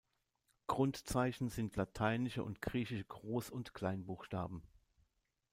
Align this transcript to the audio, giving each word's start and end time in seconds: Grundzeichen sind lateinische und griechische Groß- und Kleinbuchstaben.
Grundzeichen 0.65 1.49
sind 1.49 1.75
lateinische 1.75 2.43
und 2.43 2.59
griechische 2.63 3.03
Groß- 3.03 3.51
und 3.51 3.75
Kleinbuchstaben. 3.75 4.63